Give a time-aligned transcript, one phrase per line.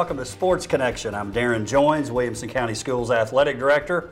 [0.00, 1.14] welcome to Sports Connection.
[1.14, 4.08] I'm Darrin Joines, Williamson County Schools Athletic Director.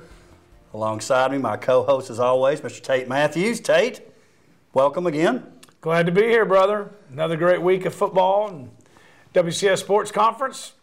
[0.75, 2.82] Alongside me, my co host, as always, Mr.
[2.82, 3.59] Tate Matthews.
[3.59, 4.02] Tate,
[4.74, 5.46] welcome again.
[5.80, 6.91] Glad to be here, brother.
[7.11, 8.70] Another great week of football and
[9.32, 10.74] WCS Sports Conference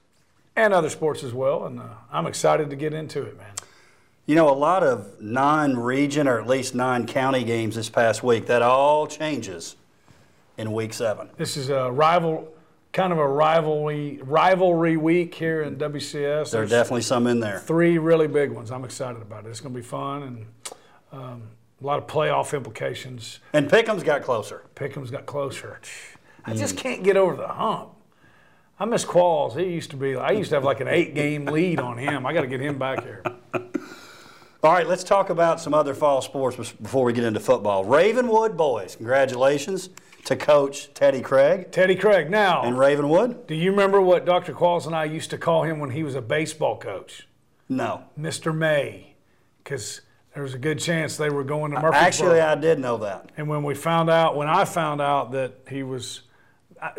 [0.56, 1.68] and other sports as well.
[1.68, 3.54] And uh, I'm excited to get into it, man.
[4.26, 8.24] You know, a lot of non region or at least non county games this past
[8.24, 9.76] week, that all changes
[10.58, 11.30] in week seven.
[11.38, 12.52] This is a rival,
[12.96, 16.52] kind of a rivalry rivalry week here in WCS.
[16.52, 17.60] There are definitely some in there.
[17.60, 18.72] Three really big ones.
[18.72, 19.50] I'm excited about it.
[19.50, 20.46] It's going to be fun and
[21.12, 21.50] um,
[21.82, 23.42] a lot of playoff implications.
[23.52, 24.64] And Pickham's got closer.
[24.76, 25.82] Pickham's got closer.
[26.46, 27.92] I just can't get over the hump.
[28.80, 29.58] I miss Qualls.
[29.58, 30.16] He used to be.
[30.16, 32.26] I used to have like an eight-game lead on him.
[32.26, 33.24] I got to get him back here.
[34.66, 37.86] All right, let's talk about some other fall sports before we get into football.
[37.86, 39.92] Ravenwood boys, congratulations
[40.24, 41.72] to Coach Teddy Craig.
[41.72, 42.32] Teddy Craig.
[42.32, 43.46] Now, in Ravenwood.
[43.46, 44.54] Do you remember what Dr.
[44.54, 47.28] Qualls and I used to call him when he was a baseball coach?
[47.70, 48.06] No.
[48.20, 48.58] Mr.
[48.58, 49.14] May,
[49.64, 50.02] because
[50.34, 52.02] there was a good chance they were going to Murfreesboro.
[52.02, 53.30] Actually, I did know that.
[53.38, 56.22] And when we found out, when I found out that he was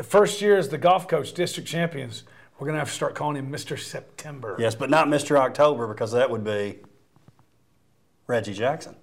[0.05, 2.23] first year as the golf coach, district champions,
[2.61, 3.77] we're going to have to start calling him Mr.
[3.77, 4.55] September.
[4.57, 5.37] Yes, but not Mr.
[5.37, 6.79] October because that would be
[8.27, 8.97] Reggie Jackson.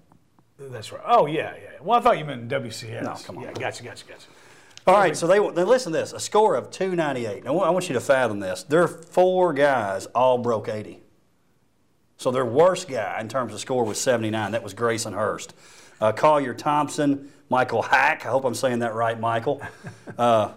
[0.57, 1.01] That's right.
[1.05, 1.69] Oh yeah, yeah.
[1.81, 3.03] Well, I thought you meant WCS.
[3.03, 3.43] No, come on.
[3.43, 4.27] Yeah, gotcha, gotcha, gotcha.
[4.85, 6.11] All right, so they, they listen to this.
[6.11, 7.45] A score of 298.
[7.45, 8.63] Now, I want you to fathom this.
[8.63, 11.01] Their four guys all broke 80.
[12.17, 14.51] So their worst guy in terms of score was 79.
[14.51, 15.53] That was Grayson Hurst.
[16.01, 18.25] Uh, Collier Thompson, Michael Hack.
[18.25, 19.61] I hope I'm saying that right, Michael.
[20.17, 20.51] Uh,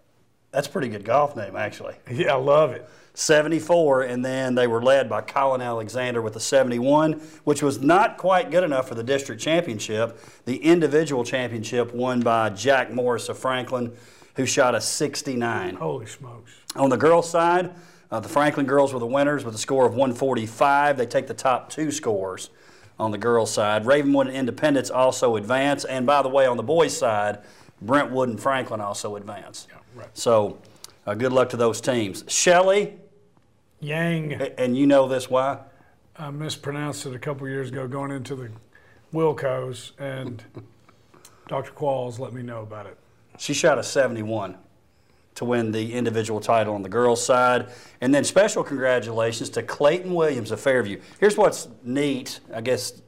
[0.50, 1.94] that's a pretty good golf name, actually.
[2.10, 2.86] Yeah, I love it.
[3.14, 8.16] 74, and then they were led by Colin Alexander with a 71, which was not
[8.16, 10.18] quite good enough for the district championship.
[10.44, 13.92] The individual championship won by Jack Morris of Franklin,
[14.36, 15.74] who shot a 69.
[15.74, 16.52] Holy smokes.
[16.76, 17.72] On the girls' side,
[18.10, 20.96] uh, the Franklin girls were the winners with a score of 145.
[20.96, 22.50] They take the top two scores
[22.98, 23.86] on the girls' side.
[23.86, 27.38] Ravenwood and Independence also advance, and by the way, on the boys' side,
[27.82, 29.66] Brentwood and Franklin also advance.
[29.70, 30.08] Yeah, right.
[30.12, 30.58] So
[31.06, 32.24] uh, good luck to those teams.
[32.28, 32.94] Shelley.
[33.80, 34.34] Yang.
[34.58, 35.58] And you know this why?
[36.16, 38.50] I mispronounced it a couple years ago going into the
[39.12, 40.42] Wilco's, and
[41.48, 41.72] Dr.
[41.72, 42.96] Qualls let me know about it.
[43.38, 44.56] She shot a 71
[45.36, 47.70] to win the individual title on the girls' side.
[48.02, 51.00] And then special congratulations to Clayton Williams of Fairview.
[51.18, 53.00] Here's what's neat, I guess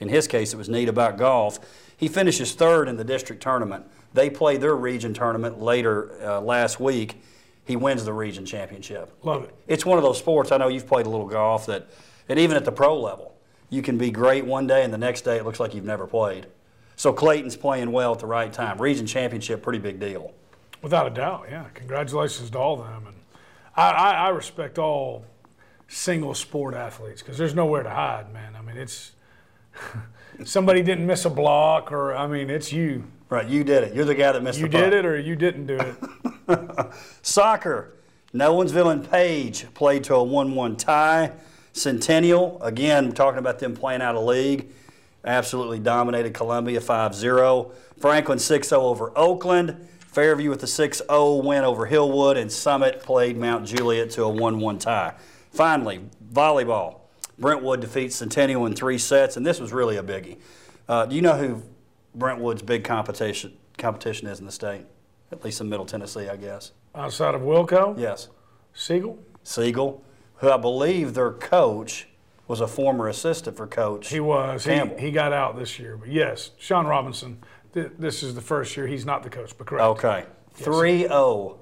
[0.00, 1.58] in his case it was neat about golf.
[1.96, 3.86] He finishes third in the district tournament.
[4.12, 7.22] They played their region tournament later uh, last week.
[7.68, 9.12] He wins the region championship.
[9.22, 9.54] Love it.
[9.66, 10.52] It's one of those sports.
[10.52, 11.86] I know you've played a little golf that,
[12.26, 13.36] and even at the pro level,
[13.68, 16.06] you can be great one day and the next day it looks like you've never
[16.06, 16.46] played.
[16.96, 18.80] So Clayton's playing well at the right time.
[18.80, 20.32] Region championship, pretty big deal.
[20.80, 21.66] Without a doubt, yeah.
[21.74, 23.08] Congratulations to all of them.
[23.08, 23.16] And
[23.76, 25.26] I, I, I respect all
[25.88, 28.56] single sport athletes because there's nowhere to hide, man.
[28.56, 29.12] I mean, it's
[30.44, 33.04] somebody didn't miss a block, or I mean, it's you.
[33.28, 33.94] Right, you did it.
[33.94, 35.96] You're the guy that missed you the You did it, or you didn't do it.
[37.22, 37.94] Soccer.
[38.34, 41.32] Nolensville and Page played to a 1 1 tie.
[41.72, 44.68] Centennial, again, talking about them playing out of league,
[45.24, 47.72] absolutely dominated Columbia 5 0.
[47.98, 49.88] Franklin 6 0 over Oakland.
[50.08, 52.36] Fairview with a 6 0 win over Hillwood.
[52.36, 55.14] And Summit played Mount Juliet to a 1 1 tie.
[55.50, 56.00] Finally,
[56.32, 57.00] volleyball.
[57.38, 60.38] Brentwood defeats Centennial in three sets, and this was really a biggie.
[60.88, 61.62] Uh, do you know who
[62.14, 64.84] Brentwood's big competition competition is in the state?
[65.30, 66.72] At least in Middle Tennessee, I guess.
[66.94, 67.98] Outside of Wilco?
[67.98, 68.28] Yes.
[68.74, 69.18] Siegel?
[69.42, 70.02] Siegel,
[70.36, 72.08] who I believe their coach
[72.46, 74.08] was a former assistant for Coach.
[74.08, 74.64] He was.
[74.64, 74.96] Campbell.
[74.96, 77.38] He, he got out this year, but yes, Sean Robinson.
[77.74, 79.84] Th- this is the first year he's not the coach, but correct.
[79.84, 80.24] Okay.
[80.54, 81.58] 3 0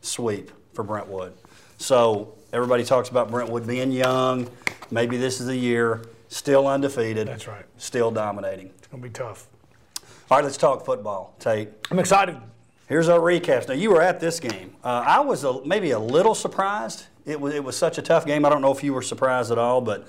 [0.00, 1.34] sweep for Brentwood.
[1.78, 4.48] So everybody talks about Brentwood being young.
[4.90, 6.02] Maybe this is the year.
[6.28, 7.28] Still undefeated.
[7.28, 7.64] That's right.
[7.78, 8.72] Still dominating.
[8.78, 9.46] It's going to be tough.
[10.30, 11.68] All right, let's talk football, Tate.
[11.90, 12.36] I'm excited.
[12.86, 13.66] Here's our recaps.
[13.66, 14.76] Now, you were at this game.
[14.84, 17.04] Uh, I was a, maybe a little surprised.
[17.24, 18.44] It was, it was such a tough game.
[18.44, 20.06] I don't know if you were surprised at all, but,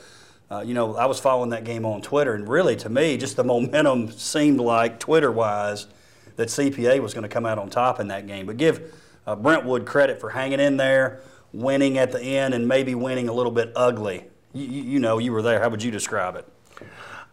[0.51, 3.37] uh, you know, I was following that game on Twitter, and really, to me, just
[3.37, 5.87] the momentum seemed like, Twitter wise,
[6.35, 8.45] that CPA was going to come out on top in that game.
[8.45, 8.93] But give
[9.25, 11.21] uh, Brentwood credit for hanging in there,
[11.53, 14.25] winning at the end, and maybe winning a little bit ugly.
[14.51, 15.61] You, you know, you were there.
[15.61, 16.45] How would you describe it?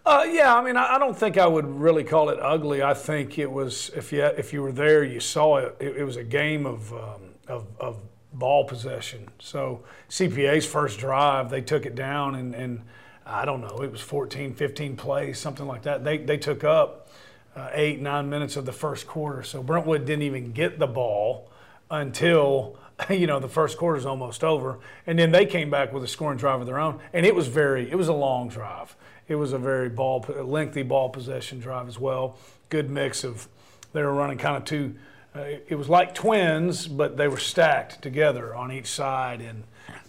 [0.04, 2.82] Uh, yeah, I mean, I, I don't think I would really call it ugly.
[2.82, 5.76] I think it was if you if you were there, you saw it.
[5.78, 7.98] It, it was a game of, um, of of
[8.32, 9.28] ball possession.
[9.38, 12.82] So CPA's first drive, they took it down, and, and
[13.24, 16.02] I don't know, it was 14, 15 plays, something like that.
[16.02, 17.08] They they took up
[17.54, 19.44] uh, eight, nine minutes of the first quarter.
[19.44, 21.48] So Brentwood didn't even get the ball
[21.90, 22.76] until
[23.10, 26.38] you know, the first quarter's almost over, and then they came back with a scoring
[26.38, 28.96] drive of their own, and it was very, it was a long drive.
[29.28, 32.36] It was a very ball, lengthy ball possession drive as well.
[32.68, 33.48] Good mix of,
[33.92, 34.94] they were running kind of two.
[35.34, 39.64] Uh, it was like twins, but they were stacked together on each side, and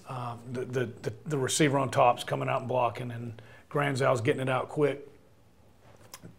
[0.09, 4.41] um, the, the, the the receiver on top's coming out and blocking, and Granzow's getting
[4.41, 5.07] it out quick.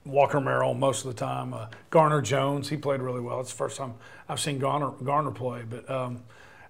[0.04, 1.54] Walker Merrill most of the time.
[1.54, 3.40] Uh, Garner Jones, he played really well.
[3.40, 3.94] It's the first time
[4.28, 5.62] I've seen Garner, Garner play.
[5.68, 6.22] But um,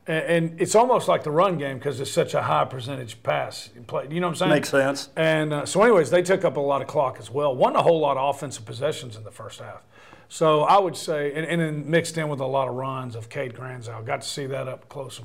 [0.06, 4.06] and, it's almost like the run game because it's such a high percentage pass play.
[4.11, 4.51] You know what I'm saying?
[4.51, 5.09] Makes sense.
[5.17, 7.55] And uh, so, anyways, they took up a lot of clock as well.
[7.55, 9.83] Won a whole lot of offensive possessions in the first half.
[10.29, 13.29] So I would say, and, and then mixed in with a lot of runs of
[13.29, 14.05] Cade Granzow.
[14.05, 15.21] Got to see that up close.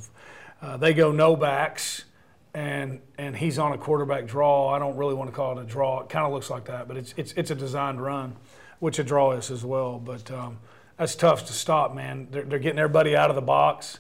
[0.61, 2.05] Uh, they go no backs
[2.53, 4.69] and and he's on a quarterback draw.
[4.69, 6.01] I don't really want to call it a draw.
[6.01, 8.35] It kind of looks like that, but it's it's it's a designed run,
[8.79, 9.99] which a draw is as well.
[9.99, 10.59] But um,
[10.97, 12.27] that's tough to stop, man.
[12.31, 13.99] They're, they're getting everybody out of the box.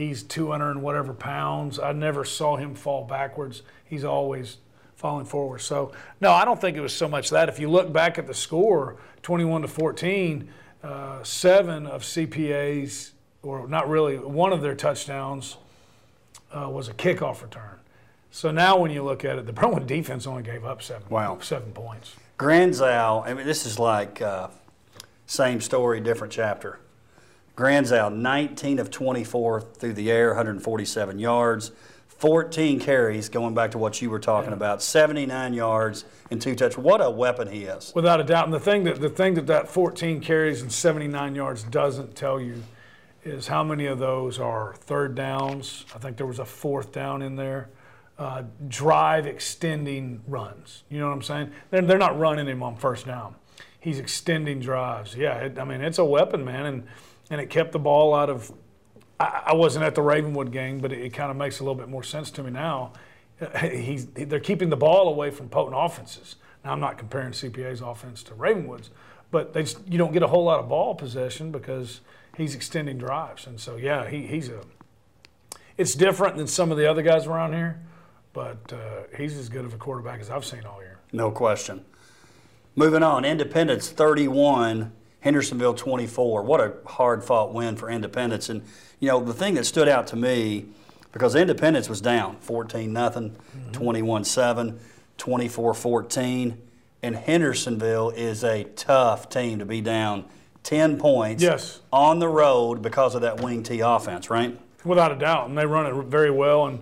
[0.00, 1.78] He's 200 and whatever pounds.
[1.78, 3.60] I never saw him fall backwards.
[3.84, 4.56] He's always
[4.96, 5.58] falling forward.
[5.58, 5.92] So
[6.22, 7.50] no, I don't think it was so much that.
[7.50, 10.48] If you look back at the score, 21 to 14,
[10.82, 13.12] uh, seven of CPA's,
[13.42, 15.58] or not really, one of their touchdowns
[16.50, 17.78] uh, was a kickoff return.
[18.30, 21.38] So now when you look at it, the Berwyn defense only gave up seven, wow.
[21.42, 22.16] seven points.
[22.38, 24.48] Granzow, I mean, this is like uh,
[25.26, 26.78] same story, different chapter.
[27.60, 31.72] Granzow, 19 of 24 through the air, 147 yards,
[32.08, 34.56] 14 carries, going back to what you were talking yeah.
[34.56, 36.84] about, 79 yards and two touchdowns.
[36.84, 37.92] What a weapon he is.
[37.94, 38.44] Without a doubt.
[38.44, 42.40] And the thing that, the thing that that 14 carries and 79 yards doesn't tell
[42.40, 42.62] you–
[43.24, 45.84] is how many of those are third downs.
[45.94, 47.68] I think there was a fourth down in there.
[48.18, 50.84] Uh, drive extending runs.
[50.90, 51.52] You know what I'm saying?
[51.70, 53.34] They're, they're not running him on first down.
[53.78, 55.16] He's extending drives.
[55.16, 56.66] Yeah, it, I mean, it's a weapon, man.
[56.66, 56.86] And,
[57.30, 58.52] and it kept the ball out of.
[59.18, 61.74] I, I wasn't at the Ravenwood game, but it, it kind of makes a little
[61.74, 62.92] bit more sense to me now.
[63.62, 66.36] He's, they're keeping the ball away from potent offenses.
[66.64, 68.90] Now, I'm not comparing CPA's offense to Ravenwood's,
[69.30, 72.00] but they just, you don't get a whole lot of ball possession because
[72.36, 73.46] he's extending drives.
[73.46, 74.62] And so, yeah, he, he's a.
[75.78, 77.80] It's different than some of the other guys around here,
[78.34, 80.98] but uh, he's as good of a quarterback as I've seen all year.
[81.12, 81.84] No question.
[82.76, 86.42] Moving on, Independence 31, Hendersonville 24.
[86.42, 88.48] What a hard fought win for Independence.
[88.48, 88.62] And,
[88.98, 90.66] you know, the thing that stood out to me,
[91.12, 93.72] because Independence was down 14 nothing, mm-hmm.
[93.72, 94.80] 21 7,
[95.18, 96.62] 24 14.
[97.02, 100.26] And Hendersonville is a tough team to be down
[100.62, 101.80] 10 points yes.
[101.92, 104.58] on the road because of that wing T offense, right?
[104.84, 105.48] Without a doubt.
[105.48, 106.66] And they run it very well.
[106.66, 106.80] And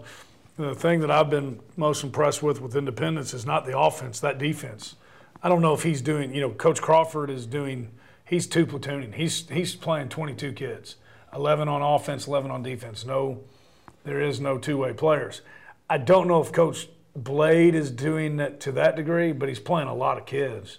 [0.57, 4.39] the thing that I've been most impressed with with Independence is not the offense, that
[4.39, 4.97] defense.
[5.43, 7.91] I don't know if he's doing, you know, Coach Crawford is doing,
[8.29, 9.15] he's two platooning.
[9.15, 10.97] He's, he's playing 22 kids,
[11.35, 13.05] 11 on offense, 11 on defense.
[13.05, 13.41] No,
[14.05, 15.41] there is no two way players.
[15.91, 19.89] I don't know if Coach Blade is doing that to that degree, but he's playing
[19.89, 20.79] a lot of kids.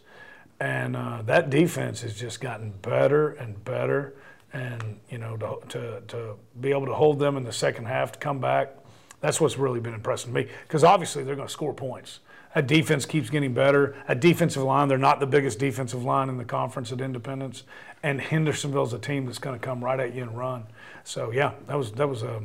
[0.60, 4.14] And uh, that defense has just gotten better and better.
[4.52, 8.14] And, you know, to, to, to, be able to hold them in the second half,
[8.14, 8.76] to come back,
[9.22, 10.48] that's what's really been impressing me.
[10.64, 12.20] Because obviously they're going to score points.
[12.60, 13.96] That defense keeps getting better.
[14.10, 17.64] A defensive line, they're not the biggest defensive line in the conference at Independence.
[18.04, 20.66] And Hendersonville's a team that's going to come right at you and run.
[21.06, 22.44] So, yeah, that was, that was, a,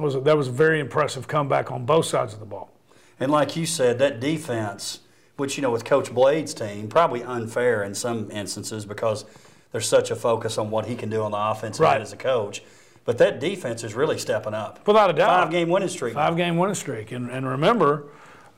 [0.00, 2.72] was a, that was a very impressive comeback on both sides of the ball.
[3.20, 4.98] And like you said, that defense–
[5.36, 9.24] which you know with Coach Blade's team, probably unfair in some instances because
[9.72, 12.00] there's such a focus on what he can do on the offensive right.
[12.00, 12.62] as a coach.
[13.04, 14.86] But that defense is really stepping up.
[14.86, 15.44] Without a doubt.
[15.44, 16.14] Five game winning streak.
[16.14, 17.12] Five game winning streak.
[17.12, 18.04] And, and remember,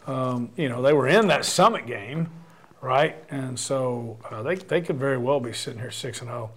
[0.07, 2.31] um, you know, they were in that summit game,
[2.81, 3.17] right?
[3.31, 6.51] And so uh, they, they could very well be sitting here 6 and 0.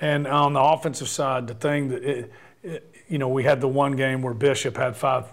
[0.00, 2.32] And on the offensive side, the thing that, it,
[2.62, 5.26] it, you know, we had the one game where Bishop had five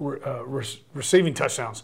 [0.00, 1.82] uh, re- receiving touchdowns.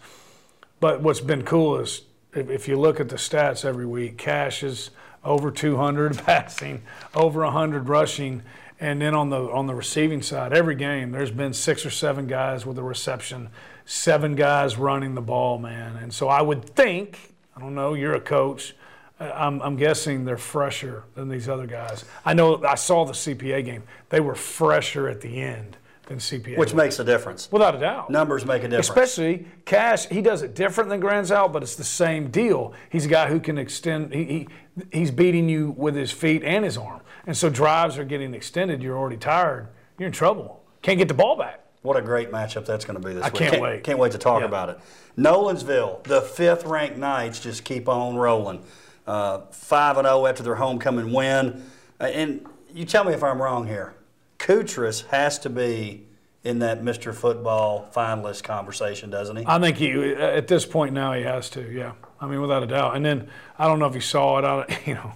[0.81, 2.03] But what's been cool is
[2.35, 4.91] if, if, you look at the stats every week, Cash is
[5.25, 6.83] over 200 passing,
[7.15, 8.43] over 100 rushing,
[8.81, 12.29] and then on the on the receiving side, every game there's been six or seven
[12.29, 13.49] guys with a reception,
[13.89, 15.97] seven guys running the ball, man.
[15.97, 17.19] And so I would think,
[17.57, 18.77] I don't know, you're a coach.
[19.19, 22.05] I'm, I'm guessing they're fresher than these other guys.
[22.25, 25.77] I know I saw the CPA game; they were fresher at the end
[26.07, 26.57] than CPA.
[26.57, 27.51] Which makes a difference.
[27.51, 28.11] Without a doubt.
[28.11, 28.89] Numbers make a difference.
[28.89, 32.75] Especially Cash, he does it different than Granzow, but it's the same deal.
[32.91, 34.49] He's a guy who can extend, he, he,
[34.93, 37.01] he's beating you with his feet and his arm.
[37.27, 39.69] And so drives are getting extended, you're already tired,
[39.99, 40.63] you're in trouble.
[40.81, 41.61] Can't get the ball back.
[41.83, 43.35] What a great matchup that's going to be this I week.
[43.35, 43.85] I can't, can't, wait.
[43.85, 44.47] Can't wait to talk yeah.
[44.47, 44.81] about it.
[45.17, 48.63] Nolensville, the fifth ranked Knights just keep on rolling.
[49.07, 51.65] Uh, 5 0 after their homecoming win.
[52.01, 53.95] Uh, and you tell me if I'm wrong here.
[54.39, 56.07] Kutris has to be
[56.45, 57.15] in that Mr.
[57.15, 59.45] Football finalist conversation, doesn't he?
[59.47, 61.63] I think he at this point now he has to.
[61.73, 62.97] Yeah, I mean without a doubt.
[62.97, 64.45] And then I don't know if you saw it.
[64.45, 65.13] I, you know,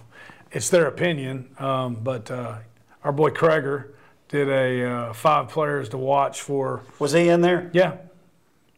[0.51, 1.55] it's their opinion.
[1.59, 2.57] Um, but uh,
[3.03, 3.89] our boy Kreger
[4.29, 6.81] did a uh, five players to watch for.
[6.99, 7.69] Was he in there?
[7.73, 7.97] Yeah,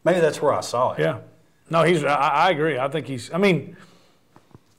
[0.06, 1.00] Maybe that's where I saw it.
[1.00, 1.20] yeah.
[1.70, 2.04] No, he's.
[2.04, 2.78] I, I agree.
[2.78, 3.34] I think he's.
[3.34, 3.75] I mean,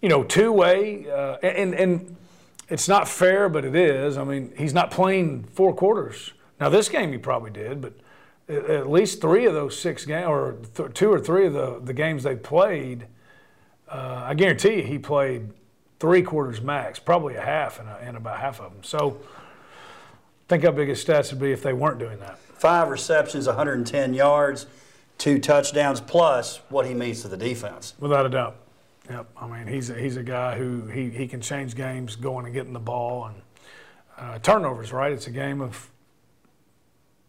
[0.00, 2.16] you know, two way, uh, and and
[2.68, 4.16] it's not fair, but it is.
[4.16, 6.32] I mean, he's not playing four quarters.
[6.60, 7.94] Now this game he probably did, but
[8.48, 11.92] at, least three of those six games, or th- two or three of the the
[11.92, 13.08] games they played,
[13.88, 15.50] uh, I guarantee you he played
[15.98, 18.84] three quarters max, probably a half, and, and about half of them.
[18.84, 19.18] So.
[20.48, 22.38] Think how big his stats would be if they weren't doing that.
[22.38, 24.66] Five receptions, 110 yards,
[25.18, 27.94] two touchdowns, plus what he means to the defense.
[27.98, 28.56] Without a doubt.
[29.10, 29.26] Yep.
[29.36, 32.54] I mean, he's a, he's a guy who he, he can change games going and
[32.54, 33.42] getting the ball and
[34.18, 35.12] uh, turnovers, right?
[35.12, 35.90] It's a game of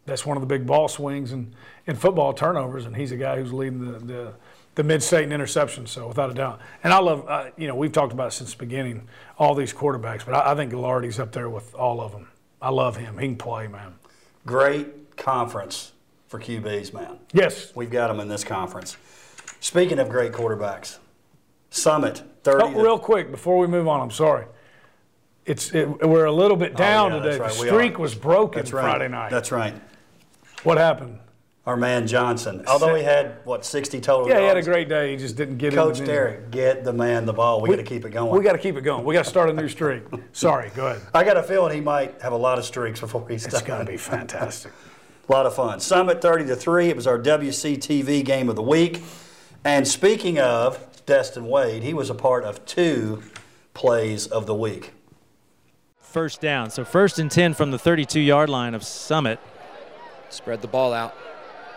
[0.06, 1.54] that's one of the big ball swings in,
[1.86, 4.34] in football turnovers, and he's a guy who's leading the, the,
[4.76, 6.62] the mid-state in interceptions, so without a doubt.
[6.82, 9.08] And I love, uh, you know, we've talked about since the beginning,
[9.38, 12.30] all these quarterbacks, but I, I think Gallardi's up there with all of them.
[12.62, 13.18] I love him.
[13.18, 13.96] He can play, man.
[14.46, 15.92] Great conference
[16.28, 17.20] for QBs, man.
[17.34, 17.72] Yes.
[17.76, 18.98] We've got them in this conference.
[19.60, 20.98] Speaking of great quarterbacks,
[21.70, 24.46] Summit, 30 Oh, real quick before we move on, I'm sorry.
[25.46, 27.38] It's it, we're a little bit oh, down Oh, yeah, today.
[27.38, 28.84] that's The streak was broken That's right.
[28.84, 29.32] Friday night.
[29.32, 29.76] That's right.
[30.64, 31.20] what happened?
[31.68, 32.64] Our man Johnson.
[32.66, 35.12] Although he had, what, 60 total Yeah, he had a great day.
[35.12, 35.76] He just didn't get it.
[35.76, 35.98] Coach.
[35.98, 37.60] Derek, get the man the ball.
[37.60, 38.34] We, got to keep it going.
[38.34, 39.04] We got to keep it going.
[39.04, 40.04] We got to start a new streak.
[40.32, 41.02] Sorry, go ahead.
[41.14, 43.66] I got a feeling he might have a lot of streaks before he's It's done.
[43.66, 44.72] going to be fantastic.
[45.28, 45.82] A lot of fun.
[45.82, 46.88] Summit 30 to 3.
[46.88, 49.04] It was our WCTV game of the week.
[49.66, 53.24] And speaking of Destin Wade, he was a part of two
[53.74, 54.94] plays of the week.
[56.00, 56.70] First down.
[56.70, 59.42] So first and 10 from the 32 yard line of Summit.
[60.30, 61.14] Spread the ball out.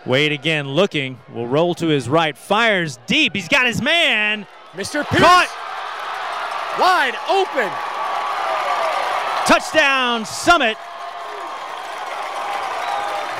[0.05, 1.19] Wade again looking.
[1.33, 2.37] Will roll to his right.
[2.37, 3.35] Fires deep.
[3.35, 4.47] He's got his man.
[4.73, 5.05] Mr.
[5.07, 5.49] Pierce Caught.
[6.79, 7.69] wide open.
[9.45, 10.77] Touchdown, Summit.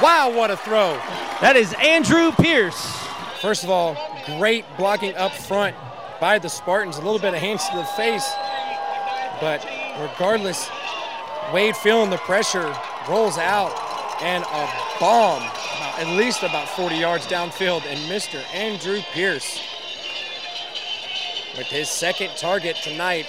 [0.01, 0.93] Wow, what a throw.
[1.41, 2.97] That is Andrew Pierce.
[3.39, 3.95] First of all,
[4.37, 5.75] great blocking up front
[6.19, 6.97] by the Spartans.
[6.97, 8.27] A little bit of hands to the face.
[9.39, 9.65] But
[9.99, 10.69] regardless,
[11.53, 12.75] Wade feeling the pressure,
[13.09, 13.71] rolls out,
[14.21, 15.41] and a bomb,
[15.97, 18.41] at least about 40 yards downfield, and Mr.
[18.53, 19.59] Andrew Pierce
[21.57, 23.25] with his second target tonight.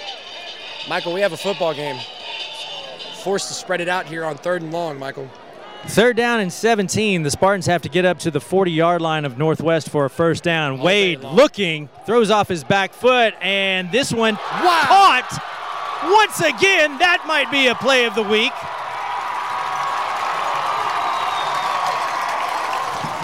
[0.87, 1.99] Michael, we have a football game.
[3.23, 5.29] Forced to spread it out here on third and long, Michael.
[5.85, 7.23] Third down and 17.
[7.23, 10.09] The Spartans have to get up to the 40 yard line of Northwest for a
[10.09, 10.79] first down.
[10.79, 14.83] Wade looking, throws off his back foot, and this one Wow.
[14.87, 15.43] caught.
[16.05, 18.51] Once again, that might be a play of the week.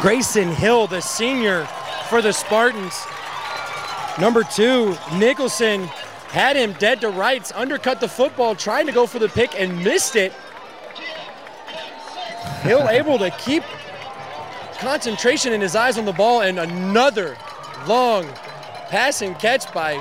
[0.01, 1.65] Grayson Hill, the senior
[2.07, 3.05] for the Spartans.
[4.17, 5.87] Number two, Nicholson
[6.29, 9.83] had him dead to rights, undercut the football, trying to go for the pick and
[9.83, 10.31] missed it.
[12.61, 13.63] Hill able to keep
[14.77, 17.37] concentration in his eyes on the ball, and another
[17.85, 18.25] long
[18.87, 19.95] pass and catch by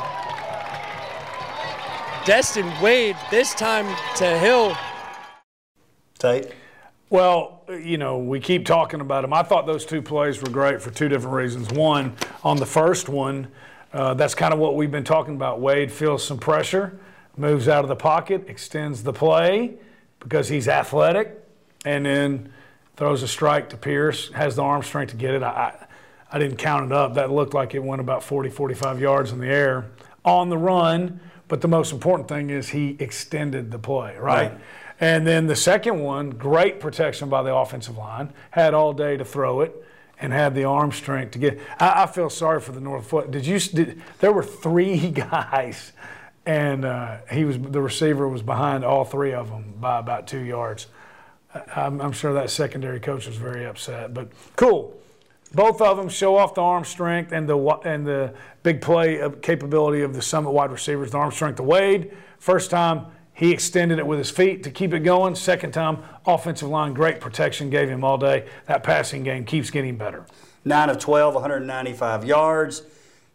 [2.25, 3.87] Destin Wade, this time
[4.17, 4.77] to Hill.
[6.19, 6.53] Tate?
[7.11, 9.33] Well, you know, we keep talking about them.
[9.33, 11.71] I thought those two plays were great for two different reasons.
[11.71, 13.49] One, on the first one,
[13.95, 15.61] uh, that's kind of what we've been talking about.
[15.61, 16.99] Wade feels some pressure,
[17.39, 19.75] moves out of the pocket, extends the play
[20.21, 21.43] because he's athletic,
[21.87, 22.53] and then
[22.97, 25.43] throws a strike to Pierce, has the arm strength to get it.
[25.43, 25.87] I, I,
[26.33, 27.15] I didn't count it up.
[27.15, 29.87] That looked like it went about 40, 45 yards in the air
[30.27, 31.21] on the run.
[31.47, 34.53] But the most important thing is he extended the play, right?
[34.53, 34.61] Right.
[35.01, 39.25] And then the second one, great protection by the offensive line, had all day to
[39.25, 39.85] throw it
[40.21, 41.61] and had the arm strength to get.
[41.79, 43.31] I, I feel sorry for the North Foot.
[43.31, 43.59] Did you?
[43.61, 45.93] Did, there were three guys,
[46.47, 50.41] and uh, he was the receiver was behind all three of them by about two
[50.41, 50.89] yards.
[51.75, 54.95] I'm, I'm sure that secondary coach was very upset, but cool.
[55.55, 59.41] Both of them show off the arm strength and the and the big play of
[59.41, 61.13] capability of the Summit wide receivers.
[61.13, 62.15] The arm strength to Wade.
[62.39, 63.07] First time
[63.39, 65.37] he extended it with his feet to keep it going.
[65.37, 68.49] Second time, offensive line great protection gave him all day.
[68.67, 70.27] That passing game keeps getting better.
[70.65, 72.83] 9 of 12, 195 yards,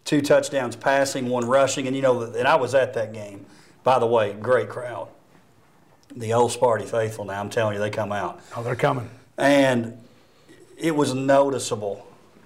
[0.03, 1.87] two touchdowns passing, one rushing.
[1.87, 3.45] And, you know, and I was at that game.
[3.85, 5.07] By the way, great crowd.
[6.13, 8.41] The old Sparty faithful now, I'm telling you, they come out.
[8.57, 9.09] Oh, they're coming.
[9.37, 9.97] And
[10.77, 12.05] it was noticeable,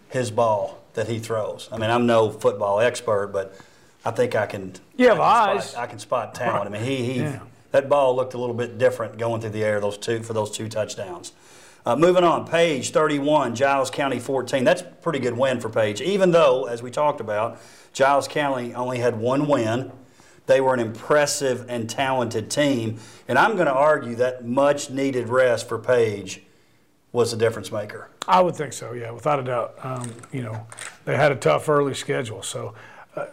[0.10, 1.70] his ball that he throws.
[1.72, 3.60] I mean, I'm no football expert, but
[4.06, 4.74] I think I can.
[4.96, 5.72] You have I eyes.
[5.72, 6.68] Spot, I can spot talent.
[6.68, 7.40] I mean, he he Yeah.
[7.72, 10.52] That ball looked a little bit different going through the air those two for those
[10.52, 11.34] two touchdowns.
[11.86, 14.66] Uh, moving on, Page 31, Giles County 14.
[14.66, 17.62] That's a pretty good win for Page, even though, as we talked about,
[17.94, 19.92] Giles County only had one win.
[20.48, 25.30] They were an impressive and talented team, and I'm going to argue that much needed
[25.30, 26.42] rest for Page
[27.14, 28.10] was the difference maker.
[28.28, 29.76] I would think so, yeah, without a doubt.
[29.82, 30.68] Um, you know,
[31.06, 32.76] they had a tough early schedule, so
[33.16, 33.28] uh,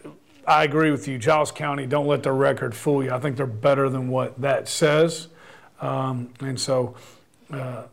[0.47, 1.19] I agree with you.
[1.19, 3.13] Giles County, don't let their record fool you.
[3.13, 5.29] I think they're better than what that says,
[5.81, 6.95] um, and so.
[7.51, 7.85] Uh,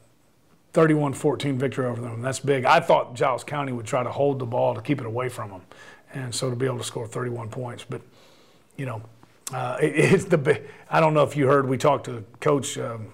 [0.74, 2.22] 31-14 victory over them.
[2.22, 2.66] That's big.
[2.66, 5.50] I thought Giles County would try to hold the ball to keep it away from
[5.50, 5.62] them,
[6.14, 7.86] and so to be able to score 31 points.
[7.88, 8.02] But
[8.78, 9.02] you know,
[9.54, 10.62] uh, it, it's the.
[10.90, 11.68] I don't know if you heard.
[11.68, 12.78] We talked to Coach.
[12.78, 13.14] Um,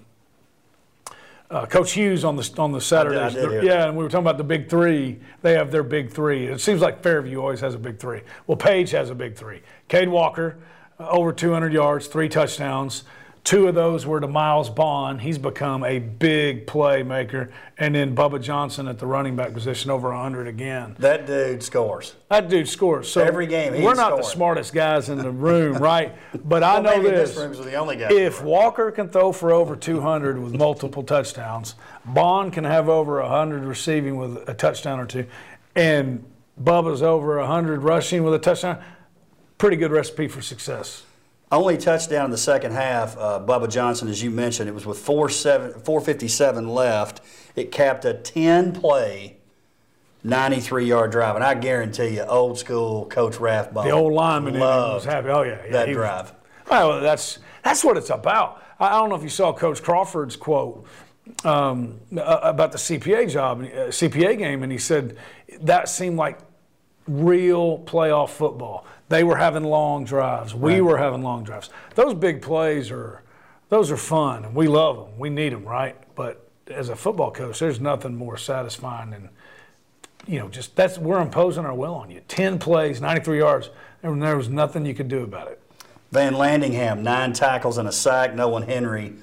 [1.50, 3.36] uh, Coach Hughes on the on the Saturdays.
[3.36, 5.20] I did hear yeah, and we were talking about the big three.
[5.42, 6.48] They have their big three.
[6.48, 8.22] It seems like Fairview always has a big three.
[8.48, 9.62] Well, Page has a big three.
[9.88, 10.58] Cade Walker,
[11.00, 13.04] uh, over 200 yards, three touchdowns.
[13.48, 15.22] Two of those were to Miles Bond.
[15.22, 17.50] He's become a big playmaker.
[17.78, 20.98] And then Bubba Johnson at the running back position, over 100 again.
[21.00, 22.16] That dude scores.
[22.30, 23.10] That dude scores.
[23.10, 26.14] So Every game he's we're not the smartest guys in the room, right?
[26.44, 27.36] But I Well, know maybe this.
[27.36, 28.52] this room's the only guy If scoring.
[28.52, 34.18] Walker can throw for over 200 with multiple touchdowns, Bond can have over 100 receiving
[34.18, 35.26] with a touchdown or two,
[35.74, 36.22] and
[36.62, 38.84] Bubba's over 100 rushing with a touchdown.
[39.58, 41.04] Pretty good recipe for success.
[41.50, 45.00] Only touchdown in the second half, uh, Bubba Johnson, as you mentioned, it was with
[45.00, 47.22] 4 7, 457 left.
[47.56, 49.38] It capped a 10 play,
[50.26, 51.36] 93 yard drive.
[51.36, 53.86] And I guarantee you, old school Coach Rathbone.
[53.86, 55.30] The old lineman in was happy.
[55.30, 56.34] Oh yeah, yeah that he was- drive.
[56.70, 58.62] Well, that's that's what it's about.
[58.78, 60.86] I I don't know if you saw Coach Crawford's quote
[61.46, 65.18] um, about the CPA job, uh, CPA game, and he said
[65.62, 66.40] that seemed like
[67.08, 68.86] real playoff football.
[69.10, 70.54] They were having long drives.
[70.54, 71.70] We were having long drives.
[71.96, 73.24] Those big plays are
[73.70, 75.18] those are fun, and we love them.
[75.18, 75.96] We need them, right?
[76.16, 79.30] But as a football coach, there's nothing more satisfying than
[80.26, 82.22] you know just that's we're imposing our will on you.
[82.28, 83.70] Ten plays, 93 yards,
[84.04, 85.62] and there was nothing you could do about it.
[86.12, 88.34] Van Landingham, nine tackles and a sack.
[88.34, 89.14] Nolan Henry,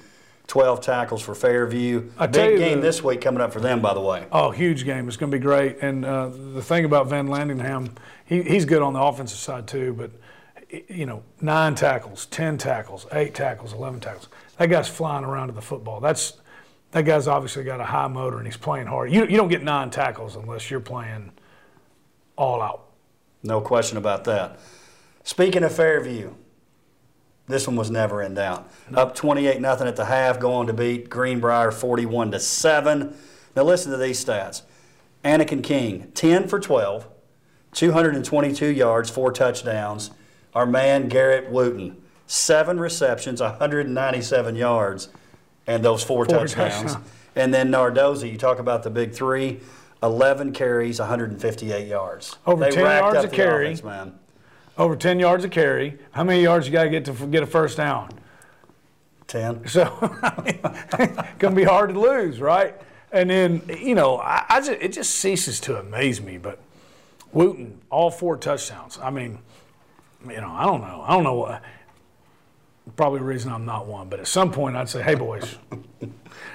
[0.46, 2.10] 12 tackles for Fairview.
[2.18, 4.26] I Big game the- this week coming up for them, by the way.
[4.30, 5.08] Oh, huge game.
[5.08, 5.78] It's going to be great.
[5.80, 9.94] And uh, the thing about Van Landingham, he, he's good on the offensive side too,
[9.94, 10.10] but,
[10.88, 14.28] you know, nine tackles, 10 tackles, eight tackles, 11 tackles.
[14.58, 16.00] That guy's flying around to the football.
[16.00, 16.34] That's
[16.92, 19.10] That guy's obviously got a high motor and he's playing hard.
[19.12, 21.32] You, you don't get nine tackles unless you're playing
[22.36, 22.90] all out.
[23.42, 24.58] No question about that.
[25.22, 26.34] Speaking of Fairview,
[27.46, 28.68] this one was never in doubt.
[28.94, 33.14] Up 28 nothing at the half, going to beat Greenbrier 41 to 7.
[33.54, 34.62] Now listen to these stats.
[35.24, 37.06] Anakin King, 10 for 12,
[37.72, 40.10] 222 yards, four touchdowns.
[40.54, 45.08] Our man Garrett Wooten, seven receptions, 197 yards,
[45.66, 46.92] and those four, Four touchdowns.
[46.92, 47.10] touchdowns.
[47.36, 49.60] And then Nardoza, you talk about the big three,
[50.02, 52.36] 11 carries, 158 yards.
[52.46, 53.66] Over They 10 yards up a the carry.
[53.66, 54.18] offense, man.
[54.76, 55.98] Over 10 yards of carry.
[56.12, 58.10] How many yards you got to get to get a first down?
[59.28, 59.68] 10.
[59.68, 62.74] So it's gonna be hard to lose, right?
[63.12, 66.38] And then you know, I, I just it just ceases to amaze me.
[66.38, 66.58] But
[67.32, 68.98] Wooten, all four touchdowns.
[69.02, 69.38] I mean,
[70.28, 71.04] you know, I don't know.
[71.06, 71.62] I don't know what.
[72.96, 75.56] Probably the reason I'm not one, but at some point I'd say, hey boys,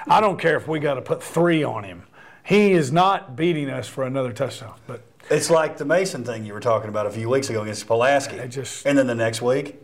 [0.07, 2.03] I don't care if we got to put three on him.
[2.43, 4.75] He is not beating us for another touchdown.
[4.85, 7.85] But It's like the Mason thing you were talking about a few weeks ago against
[7.87, 8.39] Pulaski.
[8.47, 9.79] Just- and then the next week,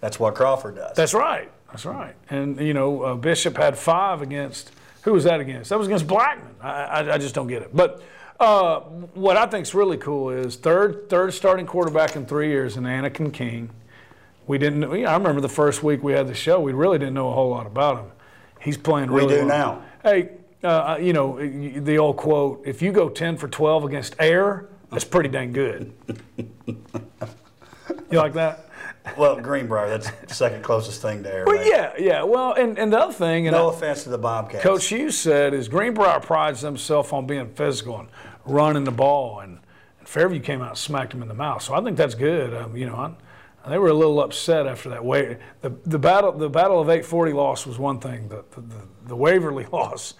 [0.00, 0.96] that's what Crawford does.
[0.96, 1.50] That's right.
[1.70, 2.14] That's right.
[2.30, 4.72] And you know, uh, Bishop had five against.
[5.02, 5.70] Who was that against?
[5.70, 6.54] That was against Blackman.
[6.60, 7.74] I, I, I just don't get it.
[7.74, 8.02] But
[8.40, 8.80] uh,
[9.14, 12.84] what I think is really cool is third third starting quarterback in three years, in
[12.84, 13.70] Anakin King.
[14.46, 14.80] We didn't.
[14.80, 16.58] know- I remember the first week we had the show.
[16.58, 18.10] We really didn't know a whole lot about him.
[18.60, 19.82] He's playing really We do well.
[20.02, 20.10] now.
[20.10, 20.30] Hey,
[20.64, 25.04] uh, you know the old quote: "If you go ten for twelve against air, that's
[25.04, 25.92] pretty dang good."
[28.10, 28.66] you like that?
[29.16, 31.44] well, Greenbrier, that's the second closest thing to air.
[31.46, 32.22] Well, yeah, yeah.
[32.22, 34.62] Well, and, and the other thing, and No I- offense to the Bobcats.
[34.62, 38.08] Coach Hughes said is Greenbrier prides himself on being physical and
[38.44, 39.58] running the ball, and,
[39.98, 41.62] and Fairview came out and smacked him in the mouth.
[41.62, 42.54] So I think that's good.
[42.54, 43.12] Um, you know, I,
[43.70, 45.04] they were a little upset after that.
[45.04, 48.28] Wa- the the battle the battle of 840 loss was one thing.
[48.28, 50.14] The the, the, the Waverly loss,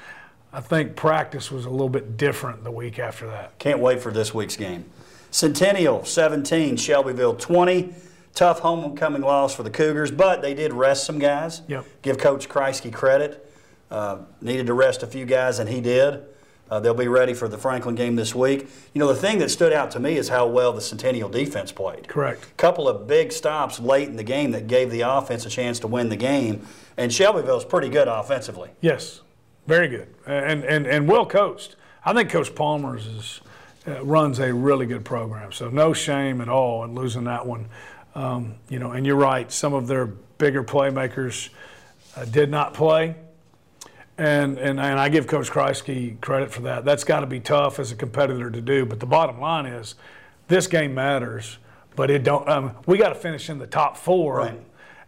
[0.53, 3.59] I think practice was a little bit different the week after that.
[3.59, 4.85] Can't wait for this week's game.
[5.31, 7.95] Centennial 17, Shelbyville 20.
[8.35, 11.63] Tough homecoming loss for the Cougars, but they did rest some guys.
[11.69, 11.85] Yep.
[12.03, 13.47] Give Coach Kreisky credit.
[13.91, 16.23] Uh, needed to rest a few guys, and he did.
[16.71, 18.69] Uh, they'll be ready for the Franklin game this week.
[18.95, 21.73] You know, the thing that stood out to me is how well the Centennial defense
[21.73, 22.07] played.
[22.07, 22.57] Correct.
[22.57, 25.89] Couple of big stops late in the game that gave the offense a chance to
[25.89, 26.65] win the game.
[26.97, 28.71] And Shelbyville's pretty good offensively.
[28.81, 29.21] Yes,
[29.71, 31.77] very good, and and and well coached.
[32.05, 33.41] I think Coach Palmer's is,
[33.87, 37.67] uh, runs a really good program, so no shame at all in losing that one.
[38.15, 39.51] Um, you know, and you're right.
[39.53, 41.51] Some of their bigger playmakers
[42.17, 43.15] uh, did not play.
[44.19, 46.85] And, and, and I give Coach Kreisky credit for that.
[46.85, 48.85] That's got to be tough as a competitor to do.
[48.85, 49.95] But the bottom line is,
[50.49, 51.59] this game matters.
[51.97, 52.49] But it don't.
[52.49, 54.39] Um, we got to finish in the top four.
[54.39, 54.61] Right.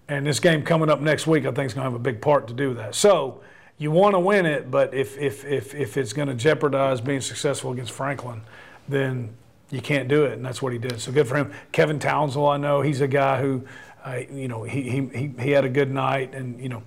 [0.09, 2.21] And this game coming up next week, I think, is going to have a big
[2.21, 2.95] part to do with that.
[2.95, 3.43] So
[3.79, 7.21] you want to win it, but if if if, if it's going to jeopardize being
[7.21, 8.43] successful against Franklin,
[8.89, 9.35] then
[9.71, 11.01] you can't do it, and that's what he did.
[11.01, 11.53] So good for him.
[11.73, 13.65] Kevin Townsend, I know he's a guy who,
[14.05, 16.83] uh, you know, he, he he had a good night, and you know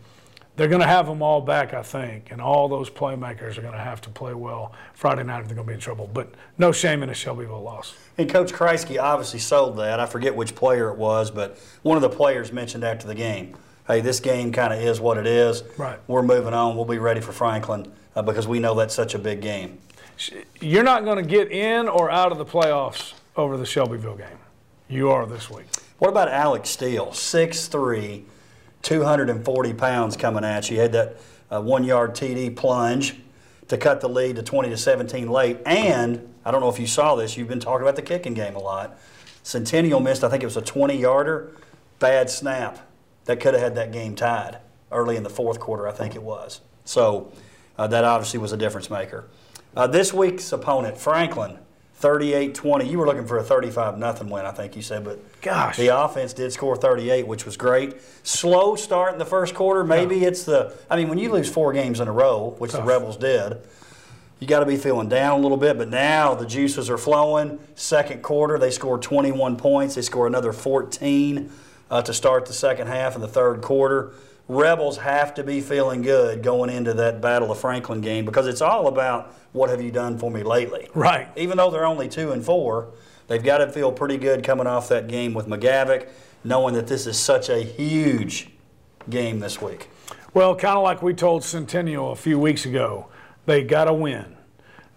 [0.56, 3.74] they're going to have them all back, I think, and all those playmakers are going
[3.74, 6.10] to have to play well Friday night if they're going to be in trouble.
[6.12, 7.94] But no shame in a Shelbyville loss.
[8.18, 10.00] And Coach Kreisky obviously sold that.
[10.00, 13.58] I forget which player it was, but one of the players mentioned after the game,
[13.88, 15.64] hey, this game kind of is what it is.
[15.78, 16.00] Right.
[16.08, 16.76] We're moving on.
[16.76, 19.80] We'll be ready for Franklin uh, because we know that's such a big game.
[20.62, 24.40] You're not going to get in or out of the playoffs over the Shelbyville game.
[24.88, 25.66] You are this week.
[25.98, 27.08] What about Alex Steele?
[27.08, 28.24] 6'3,
[28.82, 30.76] 240 pounds coming at you.
[30.76, 31.18] He had that
[31.52, 33.16] uh, one yard TD plunge
[33.68, 35.58] to cut the lead to 20 to 17 late.
[35.66, 38.56] And I don't know if you saw this, you've been talking about the kicking game
[38.56, 38.98] a lot.
[39.44, 41.52] Centennial missed, I think it was a 20 yarder,
[42.00, 42.80] bad snap.
[43.26, 44.60] That could have had that game tied
[44.92, 46.62] early in the fourth quarter, I think it was.
[46.86, 47.32] So
[47.78, 49.26] uh, that obviously was a difference maker.
[49.76, 51.58] Uh, this week's opponent, Franklin,
[52.02, 52.90] 38-20.
[52.90, 55.78] You were looking for a 35 nothing win, I think you said, but Gosh.
[55.78, 57.96] the offense did score 38, which was great.
[58.24, 59.84] Slow start in the first quarter.
[59.84, 60.74] Maybe it's the.
[60.90, 62.82] I mean, when you lose four games in a row, which Tough.
[62.82, 63.58] the Rebels did,
[64.40, 65.78] you got to be feeling down a little bit.
[65.78, 67.60] But now the juices are flowing.
[67.76, 69.96] Second quarter, they scored 21 points.
[69.96, 71.50] They score another 14
[71.90, 74.14] uh, to start the second half of the third quarter.
[74.48, 78.62] Rebels have to be feeling good going into that Battle of Franklin game because it's
[78.62, 80.90] all about what have you done for me lately.
[80.94, 81.28] Right.
[81.36, 82.94] Even though they're only two and four,
[83.28, 86.08] they've got to feel pretty good coming off that game with McGavock,
[86.44, 88.50] knowing that this is such a huge
[89.10, 89.90] game this week.
[90.34, 93.08] Well, kind of like we told Centennial a few weeks ago,
[93.46, 94.36] they got to win.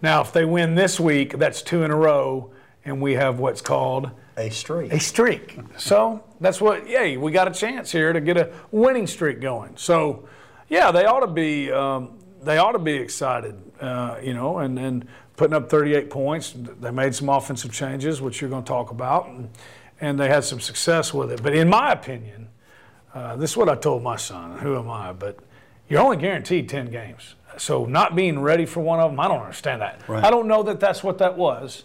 [0.01, 2.51] Now, if they win this week, that's two in a row,
[2.85, 4.93] and we have what's called A streak.
[4.93, 5.59] a streak.
[5.77, 9.75] So that's what, yay, we got a chance here to get a winning streak going.
[9.75, 10.27] So,
[10.69, 14.79] yeah, they ought to be, um, they ought to be excited, uh, you know, and,
[14.79, 16.53] and putting up 38 points.
[16.55, 19.49] They made some offensive changes, which you're going to talk about, and,
[19.99, 21.43] and they had some success with it.
[21.43, 22.47] But in my opinion,
[23.13, 24.59] uh, this is what I told my son.
[24.59, 25.11] Who am I?
[25.11, 25.39] But
[25.89, 27.35] you're only guaranteed 10 games.
[27.57, 30.07] So not being ready for one of them, I don't understand that.
[30.07, 30.23] Right.
[30.23, 31.83] I don't know that that's what that was.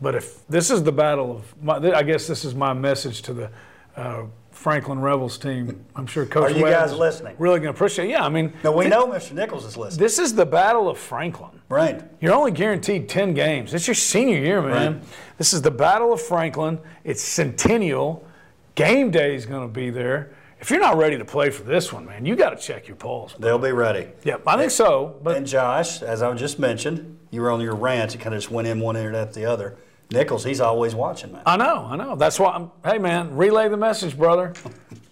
[0.00, 3.32] But if this is the battle of, my, I guess this is my message to
[3.34, 3.50] the
[3.96, 5.84] uh, Franklin Rebels team.
[5.94, 7.34] I'm sure Coach Are you guys is listening?
[7.38, 8.10] Really going to appreciate.
[8.10, 9.32] Yeah, I mean, Now, we thi- know Mr.
[9.32, 10.02] Nichols is listening.
[10.02, 11.60] this is the battle of Franklin.
[11.68, 12.02] Right.
[12.20, 13.74] You're only guaranteed 10 games.
[13.74, 14.94] It's your senior year, man.
[14.94, 15.02] Right.
[15.38, 16.78] This is the Battle of Franklin.
[17.04, 18.26] It's centennial.
[18.74, 20.34] Game day is going to be there.
[20.60, 22.96] If you're not ready to play for this one, man, you got to check your
[22.96, 23.34] pulse.
[23.38, 24.08] They'll be ready.
[24.24, 25.18] Yep, I think so.
[25.22, 28.14] But And Josh, as I just mentioned, you were on your rant.
[28.14, 29.76] You kind of just went in one ear and out the other.
[30.10, 31.42] Nichols, he's always watching, man.
[31.46, 32.14] I know, I know.
[32.14, 34.52] That's why I'm, hey, man, relay the message, brother.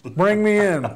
[0.05, 0.87] Bring me in.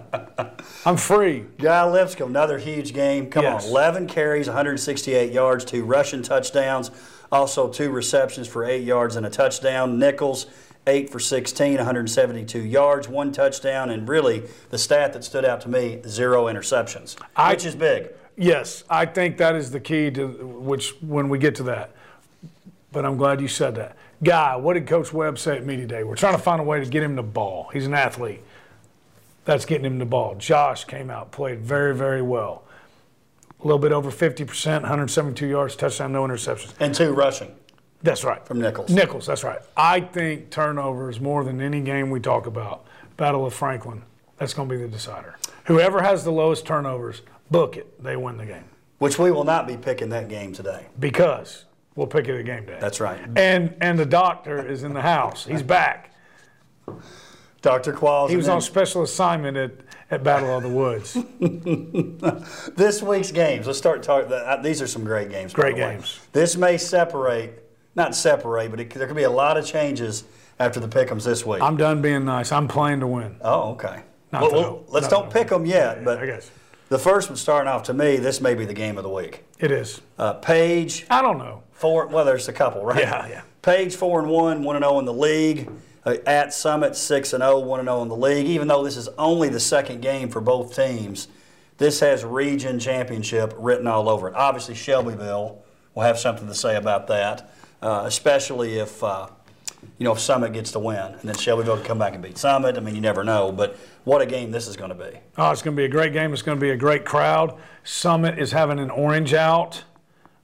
[0.87, 1.47] I'm free.
[1.59, 3.29] Guy Lipscomb, another huge game.
[3.29, 3.65] Come Yes.
[3.65, 6.91] on, 11 carries, 168 yards, two rushing touchdowns,
[7.33, 9.99] also two receptions for eight yards and a touchdown.
[9.99, 10.47] Nichols,
[10.87, 15.69] eight for 16, 172 yards, one touchdown, and really the stat that stood out to
[15.69, 18.11] me: zero interceptions, I- which is big.
[18.37, 21.91] Yes, I think that is the key to which when we get to that.
[22.92, 23.96] But I'm glad you said that.
[24.22, 26.03] Guy, what did Coach Webb say at me today?
[26.05, 27.70] We're trying to find a way to get him the ball.
[27.72, 28.42] He's an athlete.
[29.44, 30.35] That's getting him the ball.
[30.37, 32.64] Josh came out, played very, very well.
[33.61, 36.72] A little bit over 50%, 172 yards, touchdown, no interceptions.
[36.81, 37.55] And two rushing
[38.03, 38.44] That's right.
[38.46, 38.90] from Nichols.
[38.90, 39.61] Nichols, that's right.
[39.77, 42.87] I think turnovers more than any game we talk about.
[43.16, 44.03] Battle of Franklin,
[44.37, 45.37] that's going to be the decider.
[45.64, 48.03] Whoever has the lowest turnovers, book it.
[48.03, 48.64] They win the game.
[48.98, 50.87] Which we will not be picking that game today.
[50.98, 51.64] because
[51.99, 52.79] we'll pick it at game day.
[52.81, 53.21] That's right.
[53.37, 55.45] And and the doctor is in the house.
[55.45, 56.15] He's back.
[57.61, 57.93] Dr.
[57.93, 58.31] Qualls.
[58.31, 59.73] He was on special assignment at,
[60.13, 61.15] at Battle of the Woods.
[62.77, 63.67] this week's games.
[63.67, 64.33] Let's start talking.
[64.33, 65.53] uh, These are some great games.
[65.53, 66.21] Great games.
[66.33, 70.23] This may separate, not separate, but it, there could be a lot of changes
[70.61, 71.61] after the pickums this week.
[71.61, 72.53] I'm done being nice.
[72.53, 73.37] I'm playing to win.
[73.43, 74.03] oh, okay.
[74.33, 76.51] Not Well, well, let's Not don't pick them yet, I but I guess.
[76.88, 79.44] The first one starting off to me, this may be the game of the week.
[79.59, 80.01] It is.
[80.18, 81.62] Uh, Page I don't know.
[81.72, 82.07] four.
[82.07, 83.01] Well, there's a couple, right?
[83.03, 83.42] Yeah, yeah.
[83.61, 85.70] Page four and one, one and zero in the league.
[86.07, 88.46] Uh, at Summit six and zero, one and zero in the league.
[88.46, 91.29] Even though this is only the second game for both teams,
[91.77, 94.35] this has region championship written all over it.
[94.35, 95.62] Obviously, Shelbyville
[95.94, 99.03] will have something to say about that, uh, especially if.
[99.99, 102.38] You know, if Summit gets to win, and then Shelbyville can come back and beat
[102.38, 102.77] Summit.
[102.77, 105.19] I mean, you never know, but what a game this is going to be.
[105.37, 106.33] Oh, it's going to be a great game.
[106.33, 107.59] It's going to be a great crowd.
[107.85, 109.85] Summit is having an orange out.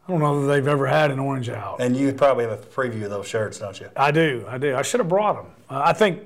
[0.06, 1.80] I don't know that they've ever had an orange out.
[1.80, 3.88] And you probably have a preview of those shirts, don't you?
[3.96, 4.44] I do.
[4.48, 4.76] I do.
[4.76, 5.52] I should have brought them.
[5.70, 6.20] Uh, I think,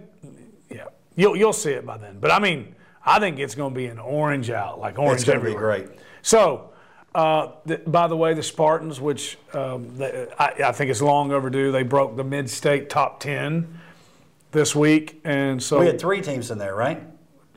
[0.69, 2.19] yeah, you'll you'll see it by then.
[2.19, 2.75] But I mean,
[3.07, 5.55] I think it's going to be an orange out, like orange It's going to be
[5.55, 5.89] great.
[6.23, 6.71] So,
[7.19, 11.33] uh, th- by the way, the Spartans, which um, the, I, I think is long
[11.33, 13.81] overdue, they broke the mid-state top ten
[14.53, 17.03] this week, and so We had three teams in there, right?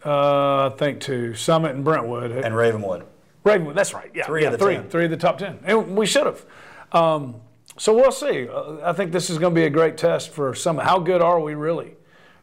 [0.03, 2.31] uh, I think two, Summit and Brentwood.
[2.31, 3.05] And Ravenwood.
[3.43, 4.09] Ravenwood, that's right.
[4.15, 4.89] Yeah, Three yeah, of the three, 10.
[4.89, 6.43] three of the top ten, and we should have.
[6.91, 7.35] Um,
[7.77, 8.47] so we'll see.
[8.49, 10.77] Uh, I think this is going to be a great test for some.
[10.79, 11.95] How good are we really?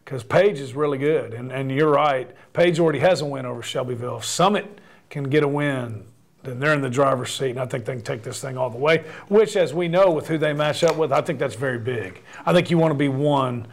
[0.04, 2.31] Because Page is really good, and, and you're right.
[2.52, 4.18] Page already has a win over Shelbyville.
[4.18, 6.04] If Summit can get a win,
[6.42, 8.70] then they're in the driver's seat, and I think they can take this thing all
[8.70, 9.05] the way.
[9.29, 12.22] Which, as we know, with who they match up with, I think that's very big.
[12.46, 13.66] I think you want to be one.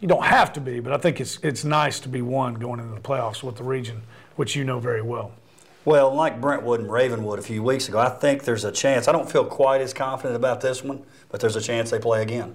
[0.00, 2.78] You don't have to be, but I think it's it's nice to be one going
[2.80, 4.02] into the playoffs with the region,
[4.36, 5.32] which you know very well.
[5.86, 9.06] Well, like Brentwood and Ravenwood a few weeks ago, I think there's a chance.
[9.06, 12.22] I don't feel quite as confident about this one, but there's a chance they play
[12.22, 12.54] again,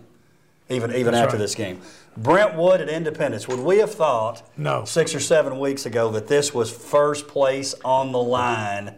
[0.70, 1.42] even even That's after right.
[1.42, 1.82] this game.
[2.18, 3.48] Brentwood at Independence.
[3.48, 4.84] Would we have thought No.
[4.86, 8.96] six or seven weeks ago that this was first place on the line?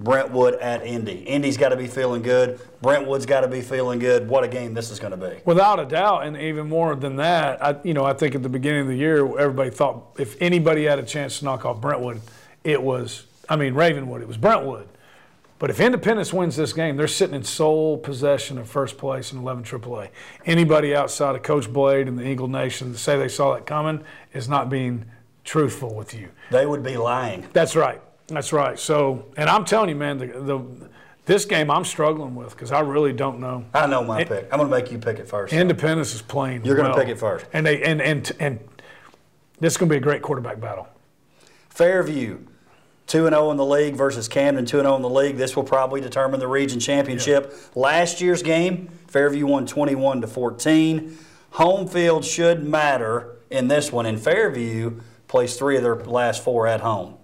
[0.00, 1.18] Brentwood at Indy.
[1.18, 2.58] Indy's got to be feeling good.
[2.80, 4.26] Brentwood's got to be feeling good.
[4.28, 5.40] What a game this is going to be.
[5.44, 8.48] Without a doubt, and even more than that, I, you know, I think at the
[8.48, 12.22] beginning of the year, everybody thought if anybody had a chance to knock off Brentwood,
[12.64, 14.88] it was, I mean, Ravenwood, it was Brentwood.
[15.58, 19.38] But if Independence wins this game, they're sitting in sole possession of first place in
[19.38, 20.08] 11 AAA.
[20.46, 24.02] Anybody outside of Coach Blade and the Eagle Nation to say they saw that coming
[24.32, 25.04] is not being
[25.44, 26.30] truthful with you.
[26.50, 27.46] They would be lying.
[27.52, 28.00] That's right.
[28.34, 28.78] That's right.
[28.78, 30.88] So, and I'm telling you, man, the, the
[31.26, 33.64] this game I'm struggling with because I really don't know.
[33.74, 34.48] I know my pick.
[34.50, 35.52] I'm going to make you pick it first.
[35.52, 36.64] Independence is playing.
[36.64, 36.98] You're gonna well.
[36.98, 37.46] pick it first.
[37.52, 38.58] and they and and and
[39.60, 40.88] this is going to be a great quarterback battle.
[41.68, 42.38] Fairview,
[43.06, 45.36] 2 and 0 in the league versus Camden, 2 and 0 in the league.
[45.36, 47.54] This will probably determine the region championship.
[47.74, 51.18] Last year's game, Fairview won 21 to 14.
[51.52, 56.66] Home field should matter in this one, and Fairview plays three of their last four
[56.66, 57.16] at home.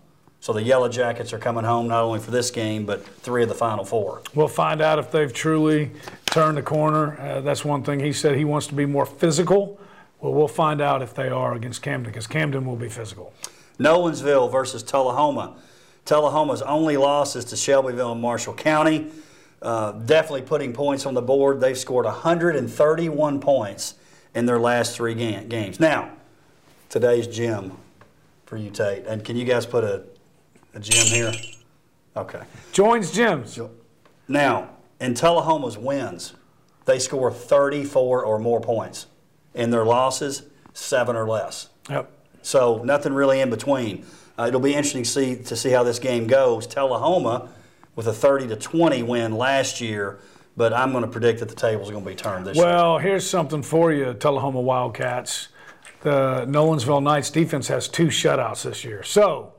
[0.46, 3.48] So the Yellow Jackets are coming home not only for this game, but three of
[3.48, 4.22] the final four.
[4.32, 5.90] We'll find out if they've truly
[6.26, 7.18] turned the corner.
[7.20, 8.36] Uh, that's one thing he said.
[8.36, 9.76] He wants to be more physical.
[10.20, 13.32] Well, we'll find out if they are against Camden because Camden will be physical.
[13.80, 15.56] Nolensville versus Tullahoma.
[16.04, 19.10] Tullahoma's only loss is to Shelbyville and Marshall County.
[19.60, 21.60] Uh, definitely putting points on the board.
[21.60, 23.94] They've scored 131 points
[24.32, 25.80] in their last three ga- games.
[25.80, 26.12] Now,
[26.88, 27.72] today's gym
[28.44, 29.06] for you, Tate.
[29.06, 30.04] And can you guys put a,
[30.76, 31.32] a gym here?
[32.16, 32.42] Okay.
[32.72, 33.68] Joines gyms.
[34.28, 36.34] Now, in Tullahoma's wins,
[36.84, 39.06] they score 34 or more points.
[39.54, 40.42] In their losses,
[40.74, 41.70] seven or less.
[41.88, 42.10] Yep.
[42.42, 44.04] So nothing really in between.
[44.38, 46.66] Uh, it'll be interesting to see to see how this game goes.
[46.66, 47.48] Tullahoma
[47.94, 50.18] with a 30 to 20 win last year,
[50.58, 52.66] but I'm going to predict that the tables are going to be turned this year.
[52.66, 55.48] Well, here's something for you, Tullahoma Wildcats.
[56.02, 59.54] The Nolensville Knights defense has two shutouts this year, so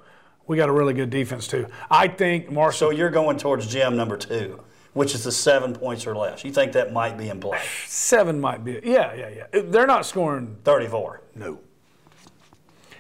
[0.48, 1.68] we got a really good defense too.
[1.92, 2.90] I think Marshall.
[2.90, 4.62] So you're going towards gym number two,
[4.94, 6.44] which is the seven points or less.
[6.44, 7.62] You think that might be in play?
[7.86, 8.80] Seven might be.
[8.84, 9.62] Yeah, yeah, yeah.
[9.66, 11.22] They're not scoring 34.
[11.36, 11.60] No.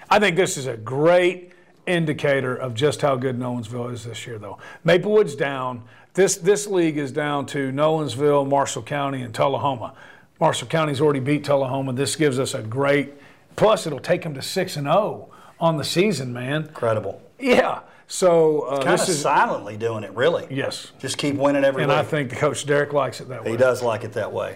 [0.09, 1.51] I think this is a great
[1.85, 4.57] indicator of just how good Nolensville is this year, though.
[4.83, 5.83] Maplewood's down.
[6.13, 9.93] This this league is down to Nolensville, Marshall County, and Tullahoma.
[10.39, 11.93] Marshall County's already beat Tullahoma.
[11.93, 13.13] This gives us a great.
[13.55, 15.29] Plus, it'll take them to six and zero
[15.59, 16.63] on the season, man.
[16.63, 17.21] Incredible.
[17.39, 17.81] Yeah.
[18.07, 20.47] So uh, Kind of silently doing it, really.
[20.49, 21.99] yes, Just keep winning every and week.
[21.99, 23.51] I think the Coach Derek likes it that way.
[23.51, 24.55] he does like it that way.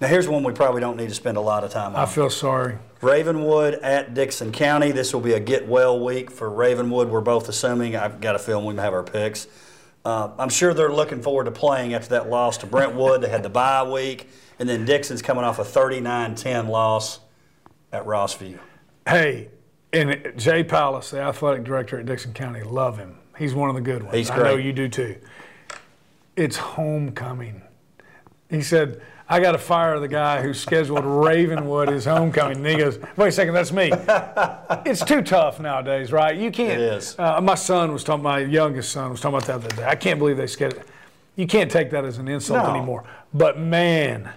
[0.00, 2.00] Now here's one we probably don't need to spend a lot of time on.
[2.00, 2.78] I feel sorry.
[3.00, 4.90] Ravenwood at Dickson County.
[4.92, 7.08] This will be a get well week for Ravenwood.
[7.08, 7.96] We're both assuming.
[7.96, 9.46] I've got a feeling we have our picks.
[10.04, 13.20] Uh, I'm sure they're looking forward to playing after that loss to Brentwood.
[13.22, 14.28] they had the bye week.
[14.60, 17.20] And then Dickson's coming off a 39 10 loss
[17.92, 18.58] at Rossview.
[19.06, 19.48] Hey,
[19.92, 23.16] and Jay Palace, the athletic director at Dickson County, love him.
[23.36, 24.16] He's one of the good ones.
[24.16, 24.46] He's great.
[24.46, 25.16] I know you do too.
[26.36, 27.62] It's homecoming.
[28.50, 32.58] He said, I got to fire the guy who scheduled Ravenwood his homecoming.
[32.58, 33.90] And he goes, wait a second, that's me.
[34.86, 36.36] it's too tough nowadays, right?
[36.36, 36.80] You can't.
[36.80, 37.14] It is.
[37.18, 39.88] Uh, my son was talking, my youngest son was talking about that the other day.
[39.88, 40.82] I can't believe they scheduled
[41.36, 42.74] You can't take that as an insult No.
[42.74, 43.04] anymore.
[43.34, 44.32] But man,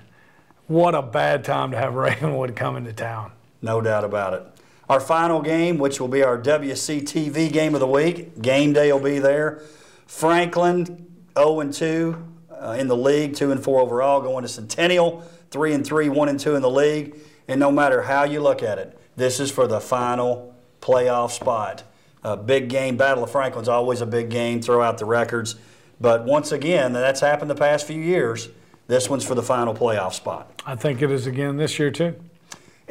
[0.67, 3.31] what a bad time to have Ravenwood come into town.
[3.61, 4.43] No doubt about it.
[4.91, 8.99] Our final game, which will be our WCTV game of the week, game day will
[8.99, 9.61] be there.
[10.05, 15.21] Franklin 0 and 2 uh, in the league, 2 and 4 overall, going to Centennial
[15.49, 17.15] 3 and 3, 1 and 2 in the league.
[17.47, 21.83] And no matter how you look at it, this is for the final playoff spot.
[22.25, 24.61] A big game, Battle of Franklin's always a big game.
[24.61, 25.55] Throw out the records,
[26.01, 28.49] but once again, that's happened the past few years.
[28.87, 30.61] This one's for the final playoff spot.
[30.65, 32.13] I think it is again this year, too.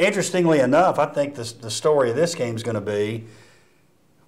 [0.00, 3.26] Interestingly enough, I think this, the story of this game is going to be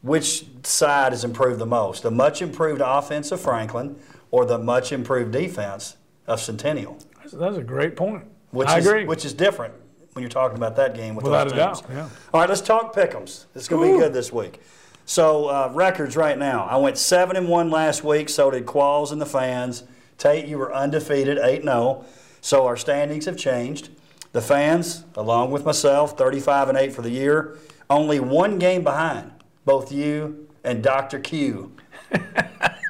[0.03, 3.97] which side has improved the most the much improved offense of Franklin
[4.31, 6.99] or the much improved defense of Centennial.
[7.21, 8.25] That's, that's a great point.
[8.51, 9.07] Which I is, agree.
[9.07, 9.73] Which is different
[10.13, 11.81] when you're talking about that game with Without those a teams.
[11.81, 12.09] doubt, yeah.
[12.35, 13.47] All right, let's talk pick'ems.
[13.55, 14.61] It's going to be good this week.
[15.07, 16.65] So uh, records right now.
[16.65, 18.29] I went seven and one last week.
[18.29, 19.85] So did Qualls and the fans.
[20.19, 22.05] Tate, you were undefeated, eight and zero.
[22.43, 23.89] So our standings have changed.
[24.33, 27.59] The fans, along with myself, 35 and 8 for the year,
[27.91, 29.31] only one game behind
[29.65, 31.19] both you and Dr.
[31.21, 31.73] Q.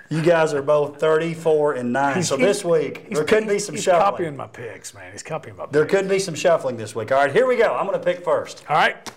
[0.08, 2.22] you guys are both 34 and 9.
[2.22, 4.10] so this week, there could be some he's shuffling.
[4.10, 5.10] copying my picks, man.
[5.10, 5.72] He's copying my picks.
[5.72, 7.10] There could be some shuffling this week.
[7.10, 7.74] All right, here we go.
[7.74, 8.64] I'm going to pick first.
[8.68, 9.10] All right.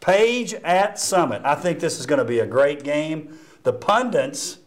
[0.00, 1.42] Page at Summit.
[1.44, 3.38] I think this is going to be a great game.
[3.62, 4.58] The pundits,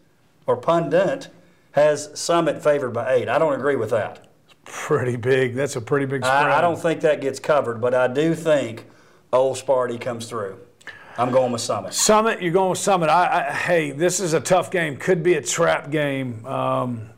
[0.47, 1.29] or pundit,
[1.71, 3.29] has Summit favored by eight.
[3.29, 4.27] I don't agree with that.
[4.65, 5.55] Pretty big.
[5.55, 6.51] That's a pretty big spread.
[6.51, 8.85] I, I don't think that gets covered, but I do think
[9.31, 10.57] Old Sparty comes through.
[11.17, 11.93] I'm going with Summit.
[11.93, 13.09] Summit, you're going with Summit.
[13.09, 14.97] I, I, hey, this is a tough game.
[14.97, 17.09] Could be a trap game, um,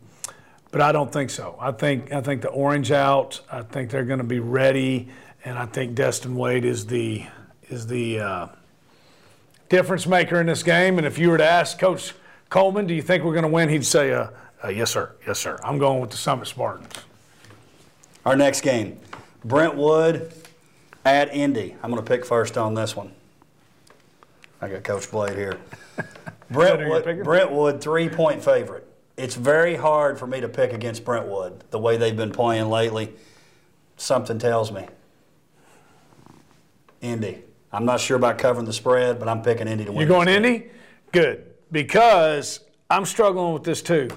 [0.71, 1.55] but I don't think so.
[1.59, 3.39] I think I think the orange out.
[3.49, 5.07] I think they're going to be ready,
[5.45, 7.25] and I think Destin Wade is the
[7.69, 8.47] is the uh,
[9.69, 10.97] difference maker in this game.
[10.97, 12.13] And if you were to ask Coach
[12.49, 13.69] Coleman, do you think we're going to win?
[13.69, 14.27] He'd say, uh,
[14.61, 15.15] uh, "Yes, sir.
[15.25, 15.57] Yes, sir.
[15.63, 16.91] I'm going with the Summit Spartans."
[18.25, 18.99] Our next game,
[19.43, 20.33] Brentwood
[21.05, 21.75] at Indy.
[21.83, 23.11] I'm going to pick first on this one.
[24.61, 25.59] I got Coach Blade here.
[26.49, 27.23] Brentwood.
[27.23, 28.87] Brentwood three point favorite.
[29.17, 33.13] It's very hard for me to pick against Brentwood the way they've been playing lately.
[33.97, 34.87] Something tells me.
[37.01, 37.43] Indy.
[37.71, 39.99] I'm not sure about covering the spread, but I'm picking Indy to win.
[39.99, 40.27] You're going.
[40.27, 40.67] Indy?
[41.11, 44.09] Good, because I'm struggling with this too.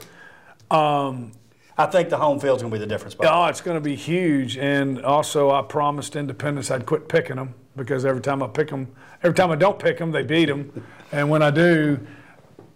[0.70, 1.32] Um,
[1.78, 3.14] I think the home field's going to be the difference.
[3.20, 4.58] Oh, it's going to be huge.
[4.58, 8.92] And also, I promised Independence I'd quit picking them because every time I pick them,
[9.22, 10.84] every time I don't pick them, they beat them.
[11.12, 12.04] And when I do,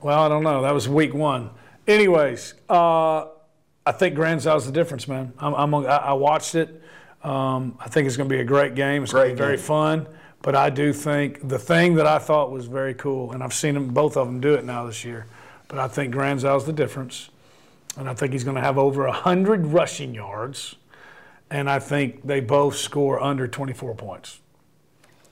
[0.00, 0.62] well, I don't know.
[0.62, 1.50] That was week one.
[1.88, 3.26] Anyways, uh,
[3.84, 5.32] I think Grand Zal's the difference, man.
[5.40, 6.80] I'm, I'm, I watched it.
[7.24, 9.02] Um, I think it's going to be a great game.
[9.02, 9.64] It's going to be very game.
[9.64, 10.06] fun.
[10.42, 13.74] But I do think the thing that I thought was very cool, and I've seen
[13.74, 15.26] them both of them do it now this year.
[15.66, 17.30] But I think Grand Zal's the difference
[17.96, 20.76] and I think he's going to have over 100 rushing yards,
[21.50, 24.40] and I think they both score under 24 points.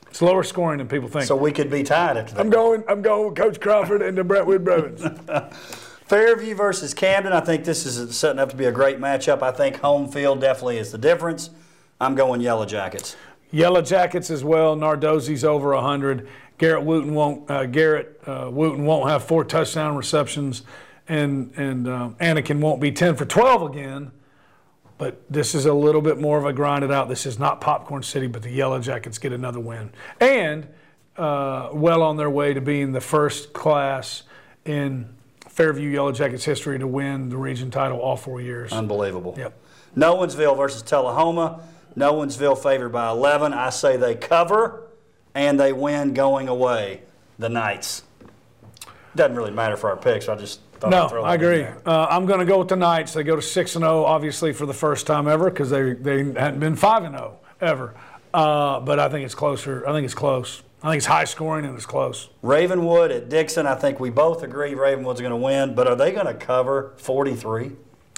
[0.09, 1.25] It's lower scoring than people think.
[1.25, 2.41] So we could be tied after that.
[2.41, 2.83] I'm going.
[2.89, 5.03] I'm going with Coach Crawford and the Brentwood Bruins.
[6.07, 7.33] Fairview versus Camden.
[7.33, 9.43] I think this is setting up to be a great matchup.
[9.43, 11.51] I think home field definitely is the difference.
[12.01, 13.15] I'm going Yellow Jackets.
[13.53, 14.77] Yellow Jackets as well.
[14.77, 16.27] Nardozzi's over 100.
[16.59, 17.49] Garrett Wooten won't.
[17.49, 20.63] Uh, Garrett uh, Wooten won't have four touchdown receptions,
[21.11, 24.13] and and um, Anakin won't be 10 for 12 again.
[24.97, 27.09] But this is a little bit more of a grinded out.
[27.09, 30.69] This is not Popcorn City, but the Yellow Jackets get another win, and
[31.17, 34.23] uh, well on their way to being the first class
[34.65, 35.09] in
[35.49, 38.73] Fairview Yellow Jackets history to win the region title all four years.
[38.73, 39.35] Unbelievable.
[39.37, 39.59] Yep.
[39.97, 41.63] Nolensville versus Tullahoma.
[41.97, 43.53] Nolensville favored by 11.
[43.53, 44.85] I say they cover
[45.35, 47.03] and they win going away.
[47.39, 48.05] The Knights.
[49.17, 50.29] Doesn't really matter for our picks.
[50.29, 51.83] I just thought No, I'd throw I that in agree.
[51.87, 53.13] Uh, I'm going to go with the Knights.
[53.13, 56.25] They go to six and zero, obviously for the first time ever, because they they
[56.25, 57.95] hadn't been five and zero ever.
[58.33, 59.87] Uh, but I think it's closer.
[59.89, 60.63] I think it's close.
[60.83, 62.31] I think it's high scoring and it's close.
[62.43, 63.67] Ravenwood at Dickson.
[63.67, 66.95] I think we both agree Ravenwood's going to win, but are they going to cover
[66.97, 67.73] 43?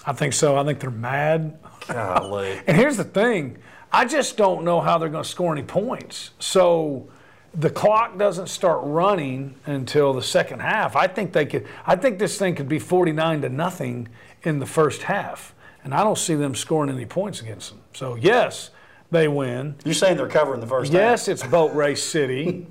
[0.06, 0.56] I think so.
[0.56, 1.58] I think they're mad.
[1.88, 2.60] Golly.
[2.66, 3.58] And here's the thing:
[3.90, 6.30] I just don't know how they're going to score any points.
[6.38, 7.08] So
[7.54, 10.96] the clock doesn't start running until the second half.
[10.96, 11.66] I think they could.
[11.86, 14.08] I think this thing could be 49 to nothing
[14.42, 17.80] in the first half, and I don't see them scoring any points against them.
[17.94, 18.70] So yes,
[19.10, 19.74] they win.
[19.84, 22.66] You're saying they're covering the first Yes, it's Boat Race City.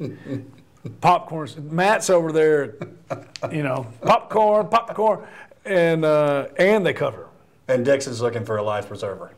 [1.02, 1.48] Popcorn.
[1.70, 2.76] Matt's over there,
[3.52, 5.28] you know, popcorn, popcorn,
[5.64, 7.28] and uh, and they cover.
[7.68, 9.32] and Dickson's looking for a life preserver.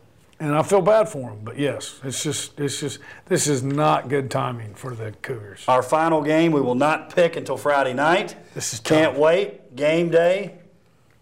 [0.44, 1.39] And I feel bad for them.
[1.41, 5.64] but yes, it's just, it's just, this is not good timing for the Cougars.
[5.70, 8.36] Our final game we will not pick until Friday night.
[8.54, 9.22] This is Can't tough.
[9.22, 9.74] wait.
[9.78, 10.56] Game day.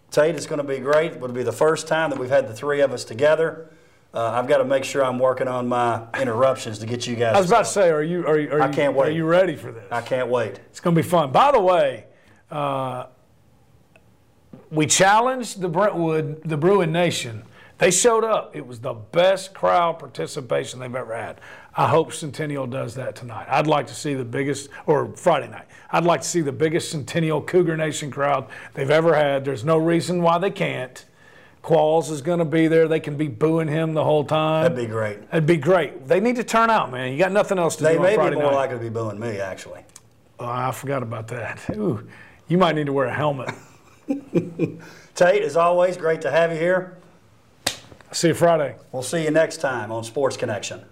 [0.10, 1.12] Tate, it's going to be great.
[1.12, 3.70] It'll be the first time that we've had the three of us together.
[4.12, 7.36] Uh, I've got to make sure I'm working on my interruptions to get you guys.
[7.36, 9.26] I was about to say, are you, are you, are I you, can't are you
[9.26, 9.86] ready for this?
[9.92, 10.60] I can't wait.
[10.72, 11.32] It's going to be fun.
[11.32, 12.06] By the way,
[12.50, 13.06] uh,
[14.72, 17.44] we challenged the Brentwood, the Bruin Nation.
[17.82, 18.56] They showed up.
[18.56, 21.42] It was the best crowd participation they've ever had.
[21.76, 23.48] I hope Centennial does that tonight.
[23.50, 25.66] I'd like to see the biggest, or Friday night.
[25.92, 29.44] I'd like to see the biggest Centennial Cougar Nation crowd they've ever had.
[29.44, 31.04] There's no reason why they can't.
[31.64, 32.88] Qualls is going to be there.
[32.88, 34.62] They can be booing him the whole time.
[34.62, 35.32] That'd be great.
[35.32, 36.08] That'd be great.
[36.08, 37.12] They need to turn out, man.
[37.12, 38.56] You got nothing else to They do on may be Friday more night.
[38.58, 39.82] likely to be booing me, actually.
[40.40, 41.60] Oh, I forgot about that.
[41.72, 42.08] Ooh,
[42.48, 43.50] you might need to wear a helmet.
[45.16, 46.98] Tate, as always, great to have you here.
[48.14, 48.76] See you Friday.
[48.92, 50.84] We'll see you next time on Sports Connection.